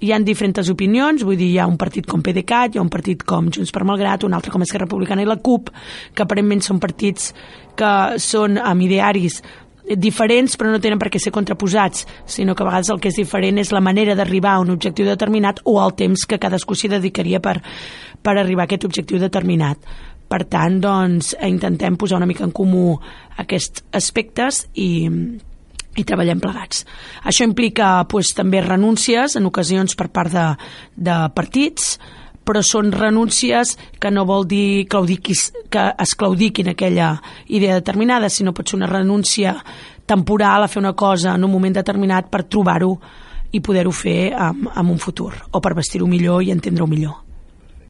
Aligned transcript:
hi 0.00 0.12
han 0.14 0.24
diferents 0.26 0.70
opinions, 0.70 1.24
vull 1.26 1.38
dir, 1.38 1.50
hi 1.52 1.60
ha 1.62 1.68
un 1.68 1.78
partit 1.80 2.06
com 2.06 2.22
PDeCAT, 2.22 2.74
hi 2.74 2.80
ha 2.80 2.84
un 2.84 2.90
partit 2.92 3.24
com 3.26 3.48
Junts 3.54 3.72
per 3.74 3.84
Malgrat, 3.88 4.26
un 4.26 4.36
altre 4.36 4.52
com 4.54 4.62
Esquerra 4.62 4.86
Republicana 4.86 5.24
i 5.24 5.28
la 5.28 5.38
CUP, 5.42 5.72
que 6.14 6.24
aparentment 6.24 6.62
són 6.64 6.78
partits 6.82 7.32
que 7.78 7.94
són 8.22 8.58
amb 8.58 8.86
idearis 8.86 9.42
diferents 9.96 10.58
però 10.60 10.72
no 10.72 10.80
tenen 10.82 11.00
per 11.00 11.08
què 11.08 11.20
ser 11.22 11.32
contraposats, 11.32 12.04
sinó 12.28 12.54
que 12.54 12.62
a 12.64 12.68
vegades 12.68 12.90
el 12.92 13.00
que 13.00 13.08
és 13.08 13.16
diferent 13.16 13.58
és 13.62 13.72
la 13.72 13.80
manera 13.80 14.16
d'arribar 14.18 14.56
a 14.56 14.60
un 14.60 14.74
objectiu 14.74 15.08
determinat 15.08 15.62
o 15.64 15.78
el 15.80 15.94
temps 15.96 16.26
que 16.28 16.40
cadascú 16.40 16.76
s'hi 16.76 16.92
dedicaria 16.92 17.40
per, 17.40 17.58
per 18.22 18.36
arribar 18.36 18.66
a 18.66 18.68
aquest 18.68 18.84
objectiu 18.84 19.20
determinat. 19.22 19.80
Per 20.28 20.42
tant, 20.44 20.76
doncs, 20.84 21.32
intentem 21.40 21.96
posar 21.96 22.18
una 22.18 22.28
mica 22.28 22.44
en 22.44 22.52
comú 22.52 22.98
aquests 23.40 23.86
aspectes 23.96 24.66
i, 24.74 25.06
i 25.98 26.06
treballem 26.06 26.40
plegats. 26.40 26.84
Això 27.26 27.46
implica 27.46 28.06
pues, 28.10 28.32
també 28.36 28.62
renúncies 28.64 29.36
en 29.36 29.50
ocasions 29.50 29.98
per 29.98 30.08
part 30.14 30.32
de, 30.32 30.46
de 30.94 31.18
partits, 31.34 31.96
però 32.48 32.62
són 32.64 32.94
renúncies 32.94 33.74
que 34.00 34.10
no 34.14 34.24
vol 34.24 34.46
dir 34.48 34.86
claudiquis, 34.88 35.50
que 35.68 35.90
es 36.00 36.14
claudiquin 36.16 36.72
aquella 36.72 37.12
idea 37.52 37.76
determinada, 37.76 38.30
sinó 38.32 38.54
pot 38.56 38.70
ser 38.70 38.78
una 38.78 38.88
renúncia 38.88 39.58
temporal 40.08 40.64
a 40.64 40.72
fer 40.72 40.80
una 40.80 40.94
cosa 40.96 41.34
en 41.36 41.44
un 41.44 41.52
moment 41.52 41.76
determinat 41.76 42.30
per 42.32 42.46
trobar-ho 42.48 42.94
i 43.52 43.60
poder-ho 43.60 43.92
fer 43.92 44.32
en, 44.32 44.68
en 44.72 44.92
un 44.96 45.00
futur, 45.00 45.34
o 45.52 45.60
per 45.60 45.76
vestir-ho 45.76 46.08
millor 46.08 46.44
i 46.44 46.52
entendre-ho 46.54 46.88
millor. 46.88 47.27